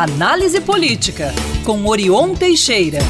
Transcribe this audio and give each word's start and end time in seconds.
Análise 0.00 0.62
Política, 0.62 1.30
com 1.62 1.84
Orion 1.84 2.34
Teixeira. 2.34 3.00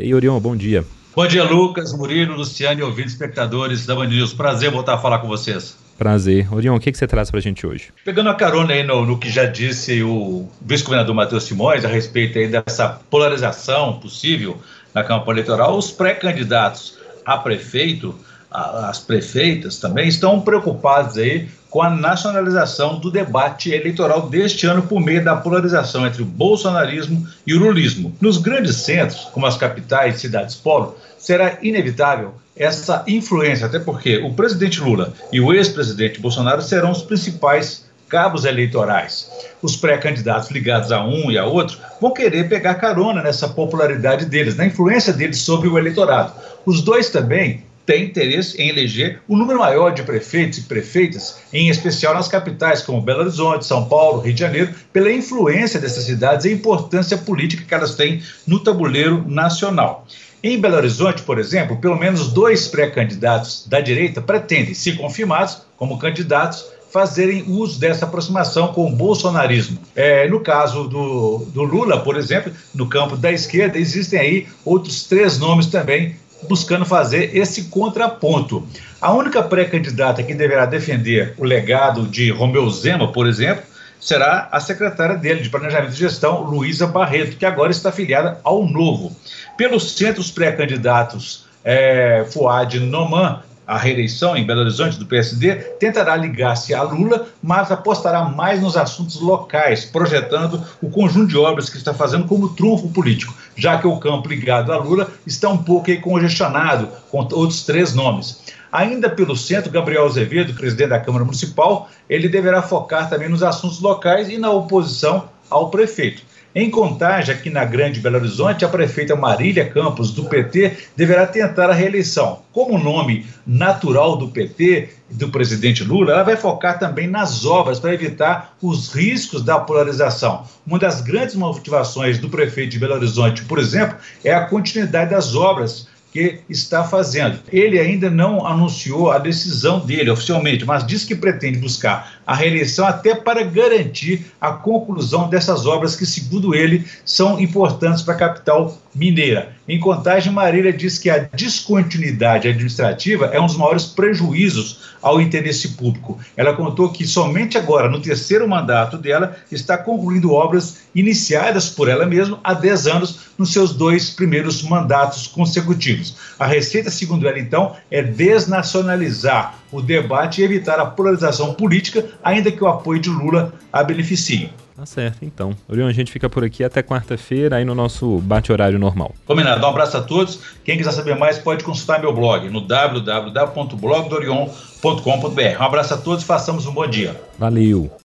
E 0.00 0.14
Orion, 0.14 0.40
bom 0.40 0.56
dia. 0.56 0.86
Bom 1.14 1.26
dia, 1.26 1.44
Lucas, 1.44 1.92
Murilo, 1.92 2.34
Luciano 2.34 2.80
e 2.80 2.82
ouvintes 2.82 3.12
espectadores 3.12 3.84
da 3.84 3.94
Band 3.94 4.06
News. 4.06 4.32
Prazer 4.32 4.70
voltar 4.70 4.94
a 4.94 4.98
falar 4.98 5.18
com 5.18 5.28
vocês. 5.28 5.76
Prazer. 5.98 6.50
Orion, 6.50 6.74
o 6.74 6.80
que, 6.80 6.90
que 6.90 6.96
você 6.96 7.06
traz 7.06 7.30
para 7.30 7.40
a 7.40 7.42
gente 7.42 7.66
hoje? 7.66 7.92
Pegando 8.06 8.30
a 8.30 8.34
carona 8.34 8.72
aí 8.72 8.82
no, 8.82 9.04
no 9.04 9.18
que 9.18 9.28
já 9.28 9.44
disse 9.44 10.02
o 10.02 10.48
vice-governador 10.62 11.14
Matheus 11.14 11.44
Simões 11.44 11.84
a 11.84 11.88
respeito 11.88 12.38
aí 12.38 12.48
dessa 12.48 12.98
polarização 13.10 14.00
possível 14.00 14.56
na 14.94 15.04
campanha 15.04 15.40
eleitoral, 15.40 15.76
os 15.76 15.90
pré-candidatos 15.90 16.96
a 17.22 17.36
prefeito, 17.36 18.14
a, 18.50 18.88
as 18.88 18.98
prefeitas 18.98 19.78
também, 19.78 20.08
estão 20.08 20.40
preocupados 20.40 21.18
aí 21.18 21.50
com 21.74 21.82
a 21.82 21.90
nacionalização 21.90 23.00
do 23.00 23.10
debate 23.10 23.72
eleitoral 23.72 24.28
deste 24.28 24.64
ano 24.64 24.82
por 24.82 25.00
meio 25.00 25.24
da 25.24 25.34
polarização 25.34 26.06
entre 26.06 26.22
o 26.22 26.24
bolsonarismo 26.24 27.26
e 27.44 27.52
o 27.52 27.58
lulismo. 27.58 28.14
Nos 28.20 28.38
grandes 28.38 28.76
centros, 28.76 29.24
como 29.32 29.44
as 29.44 29.56
capitais 29.56 30.14
e 30.14 30.20
cidades 30.20 30.54
polo, 30.54 30.96
será 31.18 31.58
inevitável 31.62 32.34
essa 32.56 33.02
influência, 33.08 33.66
até 33.66 33.80
porque 33.80 34.18
o 34.18 34.32
presidente 34.34 34.80
Lula 34.80 35.12
e 35.32 35.40
o 35.40 35.52
ex-presidente 35.52 36.20
Bolsonaro 36.20 36.62
serão 36.62 36.92
os 36.92 37.02
principais 37.02 37.84
cabos 38.08 38.44
eleitorais. 38.44 39.28
Os 39.60 39.74
pré-candidatos 39.74 40.52
ligados 40.52 40.92
a 40.92 41.04
um 41.04 41.28
e 41.28 41.36
a 41.36 41.44
outro 41.44 41.76
vão 42.00 42.14
querer 42.14 42.48
pegar 42.48 42.76
carona 42.76 43.20
nessa 43.20 43.48
popularidade 43.48 44.26
deles, 44.26 44.54
na 44.54 44.64
influência 44.64 45.12
deles 45.12 45.38
sobre 45.38 45.66
o 45.66 45.76
eleitorado. 45.76 46.34
Os 46.64 46.82
dois 46.82 47.10
também 47.10 47.64
tem 47.86 48.04
interesse 48.04 48.60
em 48.60 48.68
eleger 48.68 49.20
o 49.28 49.36
número 49.36 49.58
maior 49.58 49.90
de 49.90 50.02
prefeitos 50.02 50.58
e 50.58 50.62
prefeitas, 50.62 51.40
em 51.52 51.68
especial 51.68 52.14
nas 52.14 52.28
capitais 52.28 52.82
como 52.82 53.00
Belo 53.00 53.20
Horizonte, 53.20 53.66
São 53.66 53.86
Paulo, 53.86 54.20
Rio 54.20 54.32
de 54.32 54.40
Janeiro, 54.40 54.74
pela 54.92 55.12
influência 55.12 55.80
dessas 55.80 56.04
cidades 56.04 56.44
e 56.44 56.48
a 56.48 56.52
importância 56.52 57.18
política 57.18 57.64
que 57.66 57.74
elas 57.74 57.94
têm 57.94 58.22
no 58.46 58.60
tabuleiro 58.60 59.24
nacional. 59.28 60.06
Em 60.42 60.60
Belo 60.60 60.76
Horizonte, 60.76 61.22
por 61.22 61.38
exemplo, 61.38 61.76
pelo 61.78 61.98
menos 61.98 62.32
dois 62.32 62.68
pré-candidatos 62.68 63.66
da 63.66 63.80
direita 63.80 64.20
pretendem, 64.20 64.74
se 64.74 64.92
confirmados 64.92 65.62
como 65.76 65.98
candidatos, 65.98 66.66
fazerem 66.94 67.44
uso 67.48 67.80
dessa 67.80 68.04
aproximação 68.04 68.68
com 68.68 68.86
o 68.86 68.94
bolsonarismo. 68.94 69.78
É, 69.96 70.28
no 70.28 70.38
caso 70.38 70.84
do, 70.84 71.38
do 71.46 71.64
Lula, 71.64 71.98
por 72.00 72.16
exemplo, 72.16 72.52
no 72.72 72.88
campo 72.88 73.16
da 73.16 73.32
esquerda, 73.32 73.76
existem 73.76 74.20
aí 74.20 74.46
outros 74.64 75.02
três 75.02 75.36
nomes 75.36 75.66
também 75.66 76.14
buscando 76.48 76.84
fazer 76.84 77.36
esse 77.36 77.64
contraponto. 77.64 78.66
A 79.00 79.12
única 79.12 79.42
pré-candidata 79.42 80.22
que 80.22 80.34
deverá 80.34 80.66
defender 80.66 81.34
o 81.36 81.44
legado 81.44 82.06
de 82.06 82.30
Romeu 82.30 82.68
Zema, 82.70 83.12
por 83.12 83.26
exemplo, 83.26 83.64
será 84.00 84.48
a 84.52 84.60
secretária 84.60 85.16
dele 85.16 85.40
de 85.40 85.48
Planejamento 85.48 85.92
e 85.92 85.96
Gestão, 85.96 86.42
Luísa 86.42 86.86
Barreto, 86.86 87.36
que 87.36 87.46
agora 87.46 87.70
está 87.70 87.88
afiliada 87.88 88.38
ao 88.44 88.66
Novo. 88.66 89.16
Pelos 89.56 89.92
centros 89.92 90.30
pré-candidatos, 90.30 91.46
é, 91.64 92.26
Fuad 92.30 92.78
Noman 92.80 93.42
a 93.66 93.78
reeleição 93.78 94.36
em 94.36 94.46
Belo 94.46 94.60
Horizonte 94.60 94.98
do 94.98 95.06
PSD, 95.06 95.54
tentará 95.78 96.16
ligar-se 96.16 96.74
a 96.74 96.82
Lula, 96.82 97.26
mas 97.42 97.70
apostará 97.70 98.24
mais 98.24 98.60
nos 98.60 98.76
assuntos 98.76 99.20
locais, 99.20 99.84
projetando 99.84 100.62
o 100.82 100.90
conjunto 100.90 101.28
de 101.28 101.38
obras 101.38 101.70
que 101.70 101.76
está 101.76 101.94
fazendo 101.94 102.26
como 102.26 102.50
trunfo 102.50 102.88
político, 102.88 103.34
já 103.56 103.78
que 103.78 103.86
o 103.86 103.98
campo 103.98 104.28
ligado 104.28 104.72
a 104.72 104.76
Lula 104.76 105.10
está 105.26 105.48
um 105.48 105.58
pouco 105.58 105.84
congestionado 106.00 106.88
com 107.10 107.18
outros 107.18 107.64
três 107.64 107.94
nomes. 107.94 108.42
Ainda 108.70 109.08
pelo 109.08 109.36
centro, 109.36 109.70
Gabriel 109.70 110.04
Azevedo, 110.04 110.52
presidente 110.54 110.88
da 110.88 110.98
Câmara 110.98 111.24
Municipal, 111.24 111.88
ele 112.10 112.28
deverá 112.28 112.60
focar 112.60 113.08
também 113.08 113.28
nos 113.28 113.42
assuntos 113.42 113.80
locais 113.80 114.28
e 114.28 114.36
na 114.36 114.50
oposição 114.50 115.28
ao 115.48 115.70
prefeito. 115.70 116.22
Em 116.56 116.70
contagem, 116.70 117.34
aqui 117.34 117.50
na 117.50 117.64
Grande 117.64 117.98
Belo 117.98 118.14
Horizonte, 118.14 118.64
a 118.64 118.68
prefeita 118.68 119.16
Marília 119.16 119.68
Campos, 119.68 120.12
do 120.12 120.26
PT, 120.26 120.76
deverá 120.96 121.26
tentar 121.26 121.68
a 121.68 121.74
reeleição. 121.74 122.42
Como 122.52 122.78
nome 122.78 123.26
natural 123.44 124.16
do 124.16 124.28
PT 124.28 124.90
do 125.10 125.30
presidente 125.30 125.82
Lula, 125.82 126.12
ela 126.12 126.22
vai 126.22 126.36
focar 126.36 126.78
também 126.78 127.08
nas 127.08 127.44
obras 127.44 127.80
para 127.80 127.92
evitar 127.92 128.54
os 128.62 128.94
riscos 128.94 129.42
da 129.42 129.58
polarização. 129.58 130.44
Uma 130.64 130.78
das 130.78 131.00
grandes 131.00 131.34
motivações 131.34 132.18
do 132.18 132.30
prefeito 132.30 132.70
de 132.70 132.78
Belo 132.78 132.94
Horizonte, 132.94 133.42
por 133.42 133.58
exemplo, 133.58 133.96
é 134.22 134.32
a 134.32 134.46
continuidade 134.46 135.10
das 135.10 135.34
obras 135.34 135.88
que 136.14 136.38
está 136.48 136.84
fazendo. 136.84 137.40
Ele 137.52 137.76
ainda 137.80 138.08
não 138.08 138.46
anunciou 138.46 139.10
a 139.10 139.18
decisão 139.18 139.80
dele 139.80 140.08
oficialmente, 140.08 140.64
mas 140.64 140.86
diz 140.86 141.04
que 141.04 141.16
pretende 141.16 141.58
buscar 141.58 142.20
a 142.26 142.34
reeleição 142.34 142.86
até 142.86 143.14
para 143.14 143.42
garantir 143.42 144.26
a 144.40 144.52
conclusão 144.52 145.28
dessas 145.28 145.66
obras 145.66 145.96
que, 145.96 146.06
segundo 146.06 146.54
ele, 146.54 146.84
são 147.04 147.40
importantes 147.40 148.02
para 148.02 148.14
a 148.14 148.18
capital 148.18 148.78
mineira. 148.94 149.52
Em 149.66 149.80
Contagem, 149.80 150.32
Marília 150.32 150.72
diz 150.72 150.98
que 150.98 151.10
a 151.10 151.18
descontinuidade 151.18 152.48
administrativa 152.48 153.26
é 153.26 153.40
um 153.40 153.46
dos 153.46 153.56
maiores 153.56 153.86
prejuízos 153.86 154.94
ao 155.02 155.20
interesse 155.20 155.70
público. 155.70 156.18
Ela 156.36 156.54
contou 156.54 156.90
que 156.90 157.06
somente 157.06 157.58
agora, 157.58 157.88
no 157.88 158.00
terceiro 158.00 158.48
mandato 158.48 158.96
dela, 158.96 159.36
está 159.50 159.76
concluindo 159.76 160.32
obras 160.32 160.78
iniciadas 160.94 161.68
por 161.68 161.88
ela 161.88 162.06
mesma 162.06 162.38
há 162.44 162.54
10 162.54 162.86
anos 162.86 163.20
nos 163.36 163.52
seus 163.52 163.72
dois 163.74 164.10
primeiros 164.10 164.62
mandatos 164.62 165.26
consecutivos. 165.26 166.16
A 166.38 166.46
receita, 166.46 166.90
segundo 166.90 167.26
ela, 167.26 167.38
então, 167.38 167.74
é 167.90 168.02
desnacionalizar 168.02 169.58
o 169.72 169.82
debate 169.82 170.40
e 170.40 170.44
evitar 170.44 170.78
a 170.78 170.86
polarização 170.86 171.52
política, 171.54 172.06
ainda 172.22 172.50
que 172.50 172.62
o 172.62 172.66
apoio 172.66 173.00
de 173.00 173.10
Lula 173.10 173.52
a 173.72 173.82
beneficie. 173.82 174.50
Tá 174.76 174.84
certo, 174.84 175.24
então. 175.24 175.56
Orion, 175.68 175.86
a 175.86 175.92
gente 175.92 176.10
fica 176.10 176.28
por 176.28 176.42
aqui 176.42 176.64
até 176.64 176.82
quarta-feira, 176.82 177.54
aí 177.56 177.64
no 177.64 177.76
nosso 177.76 178.18
bate-horário 178.18 178.76
normal. 178.78 179.14
Combinado. 179.24 179.64
Um 179.64 179.68
abraço 179.68 179.96
a 179.96 180.02
todos. 180.02 180.40
Quem 180.64 180.76
quiser 180.76 180.90
saber 180.90 181.16
mais 181.16 181.38
pode 181.38 181.62
consultar 181.62 182.00
meu 182.00 182.12
blog 182.12 182.50
no 182.50 182.60
www.blogdorion.com.br. 182.60 185.60
Um 185.60 185.62
abraço 185.62 185.94
a 185.94 185.96
todos 185.96 186.24
e 186.24 186.26
façamos 186.26 186.66
um 186.66 186.72
bom 186.72 186.88
dia. 186.88 187.20
Valeu. 187.38 187.96